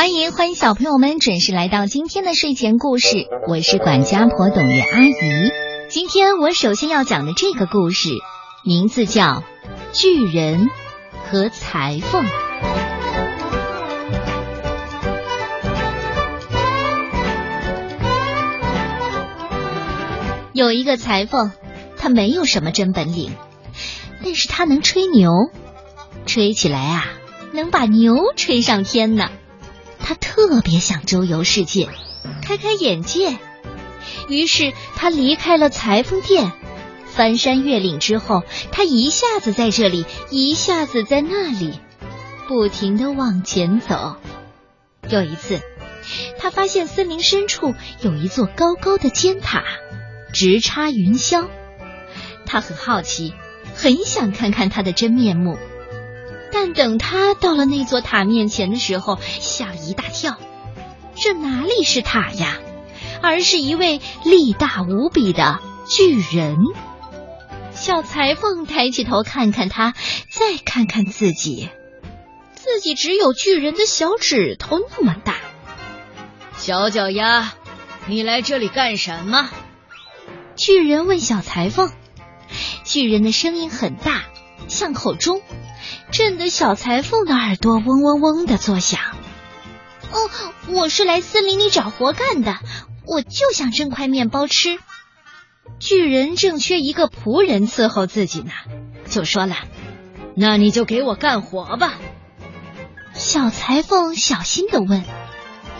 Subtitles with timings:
[0.00, 5.12] 欢迎欢迎小朋友们准时来到今天的睡前故事，我是管家婆董月阿姨。
[5.90, 8.08] 今天我首先要讲的这个故事，
[8.64, 9.24] 名字叫
[9.92, 10.70] 《巨人
[11.30, 12.24] 和裁缝》。
[20.54, 21.52] 有一个裁缝，
[21.98, 23.32] 他没有什么真本领，
[24.24, 25.30] 但是他能吹牛，
[26.24, 27.04] 吹起来啊，
[27.52, 29.28] 能把牛吹上天呢。
[30.10, 31.88] 他特别想周游世界，
[32.42, 33.38] 开开眼界，
[34.28, 36.50] 于是他离开了裁缝店，
[37.06, 38.42] 翻山越岭之后，
[38.72, 41.78] 他一下子在这里，一下子在那里，
[42.48, 44.16] 不停的往前走。
[45.08, 45.60] 有一次，
[46.40, 49.62] 他发现森林深处有一座高高的尖塔，
[50.32, 51.46] 直插云霄。
[52.46, 53.32] 他很好奇，
[53.76, 55.56] 很想看看它的真面目。
[56.52, 60.36] 但等他到了那座塔面前的时候，吓一大跳。
[61.16, 62.58] 这哪里是塔呀，
[63.20, 66.56] 而是一位力大无比的巨人。
[67.72, 69.94] 小裁缝抬起头看看他，
[70.30, 71.68] 再看看自己，
[72.54, 75.34] 自己只有巨人的小指头那么大。
[76.56, 77.52] 小脚丫，
[78.06, 79.50] 你来这里干什么？
[80.54, 81.90] 巨人问小裁缝。
[82.84, 84.22] 巨人的声音很大，
[84.68, 85.42] 像口钟。
[86.12, 89.00] 震得小裁缝的耳朵嗡嗡嗡的作响。
[90.12, 90.30] 哦，
[90.68, 92.56] 我是来森林里找活干的，
[93.06, 94.78] 我就想挣块面包吃。
[95.78, 98.52] 巨人正缺一个仆人伺候自己呢，
[99.08, 99.56] 就说了
[100.34, 101.94] ：“那你就给我干活吧。”
[103.14, 105.04] 小裁缝小心的问：“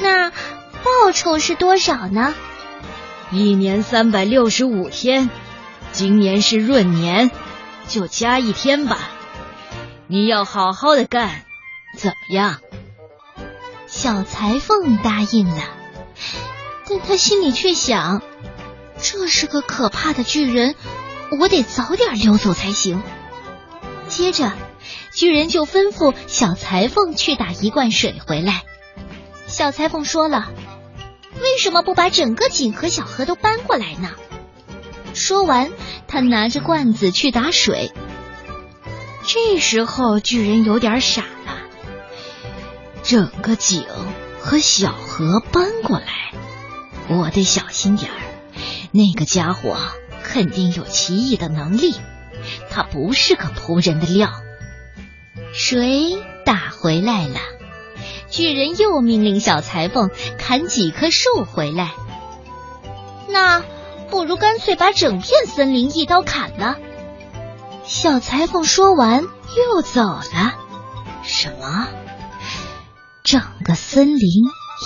[0.01, 2.35] 那报酬是多少呢？”
[3.33, 5.31] 一年三百六十五天，
[5.93, 7.31] 今年是闰年，
[7.87, 8.99] 就加一天吧。
[10.07, 11.43] 你要好好的干，
[11.97, 12.61] 怎么样？
[14.01, 15.63] 小裁缝答应了，
[16.89, 18.23] 但他心里却想：
[18.99, 20.75] 这是个可怕的巨人，
[21.39, 23.03] 我得早点溜走才行。
[24.09, 24.55] 接着，
[25.13, 28.63] 巨人就吩咐小裁缝去打一罐水回来。
[29.47, 30.51] 小裁缝说了
[31.39, 34.13] ：“为什么不把整个井和小河都搬过来呢？”
[35.13, 35.71] 说完，
[36.09, 37.93] 他拿着罐子去打水。
[39.27, 41.23] 这时候，巨人有点傻。
[43.11, 43.85] 整个井
[44.41, 46.33] 和小河搬过来，
[47.09, 48.17] 我得小心点儿。
[48.93, 49.77] 那个家伙
[50.23, 51.97] 肯定有奇异的能力，
[52.71, 54.31] 他不是个仆人的料。
[55.53, 57.41] 水打回来了，
[58.29, 61.91] 巨人又命令小裁缝砍几棵树回来。
[63.29, 63.61] 那
[64.09, 66.77] 不如干脆把整片森林一刀砍了。
[67.83, 70.55] 小裁缝说完，又走了。
[71.25, 71.89] 什么？
[73.31, 74.29] 整个森林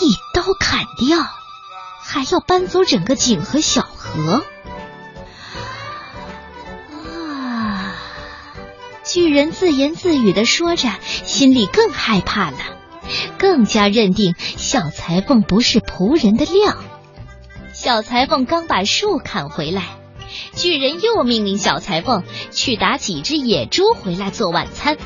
[0.03, 1.19] 一刀砍掉，
[2.03, 4.44] 还要搬走整个井和小河？
[6.93, 7.97] 啊！
[9.03, 12.59] 巨人自言自语的说着，心里更害怕了，
[13.38, 16.77] 更加认定小裁缝不是仆人的料。
[17.72, 19.84] 小裁缝刚把树砍回来。
[20.53, 24.99] 巨人又命令小裁缝去打几只野猪回来做晚餐。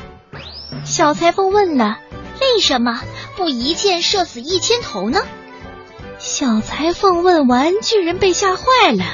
[0.83, 1.99] 小裁缝问了
[2.41, 3.01] ：“为什么
[3.39, 5.21] 不一箭射死一千头呢？”
[6.19, 9.05] 小裁缝问完，巨人被吓坏了。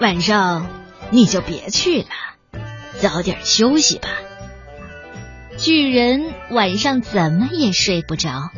[0.00, 0.66] 晚上
[1.10, 2.08] 你就别去了，
[2.98, 4.08] 早点休息吧。
[5.56, 8.50] 巨人晚上怎么也睡不着，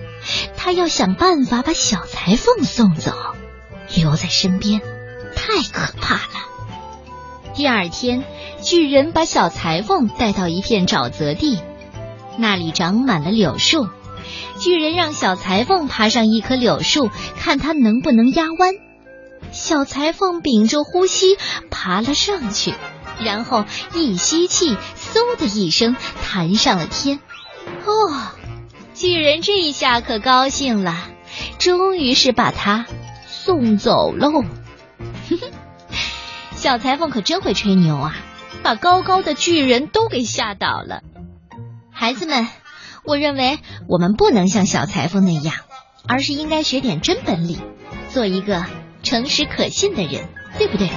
[0.57, 3.13] 他要想办法把小裁缝送走，
[3.95, 4.81] 留在身边。
[5.37, 7.53] 太可怕了！
[7.55, 8.25] 第二天，
[8.63, 11.61] 巨人把小裁缝带到一片沼泽地，
[12.39, 13.89] 那里长满了柳树。
[14.59, 18.75] 巨人让小裁缝爬上一棵柳树，看他能不能压弯。
[19.53, 21.37] 小裁缝屏住呼吸
[21.71, 22.75] 爬了上去，
[23.21, 27.21] 然后一吸气，嗖的一声弹上了天。
[27.85, 28.33] 哦，
[28.95, 30.97] 巨人这一下可高兴了，
[31.59, 32.87] 终于是把他
[33.27, 34.45] 送走喽。
[36.57, 38.17] 小裁缝可真会吹牛啊，
[38.63, 41.03] 把高高的巨人都给吓倒了。
[42.05, 42.47] 孩子们，
[43.07, 43.59] 我认为
[43.89, 45.55] 我们不能像小裁缝那样，
[46.07, 47.59] 而是应该学点真本领，
[48.11, 48.67] 做一个
[49.03, 50.29] 诚实可信的人，
[50.59, 50.91] 对不对？